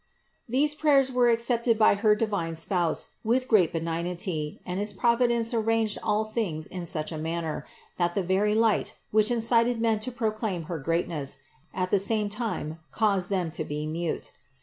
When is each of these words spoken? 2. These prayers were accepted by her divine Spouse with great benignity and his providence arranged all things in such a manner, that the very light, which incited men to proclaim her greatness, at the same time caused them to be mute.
2. 0.47 0.53
These 0.53 0.73
prayers 0.73 1.11
were 1.11 1.29
accepted 1.29 1.77
by 1.77 1.93
her 1.93 2.15
divine 2.15 2.55
Spouse 2.55 3.09
with 3.23 3.47
great 3.47 3.71
benignity 3.71 4.59
and 4.65 4.79
his 4.79 4.93
providence 4.93 5.53
arranged 5.53 5.99
all 6.01 6.25
things 6.25 6.65
in 6.65 6.87
such 6.87 7.11
a 7.11 7.19
manner, 7.19 7.67
that 7.97 8.15
the 8.15 8.23
very 8.23 8.55
light, 8.55 8.95
which 9.11 9.29
incited 9.29 9.79
men 9.79 9.99
to 9.99 10.11
proclaim 10.11 10.63
her 10.63 10.79
greatness, 10.79 11.37
at 11.71 11.91
the 11.91 11.99
same 11.99 12.29
time 12.29 12.79
caused 12.91 13.29
them 13.29 13.51
to 13.51 13.63
be 13.63 13.85
mute. 13.85 14.31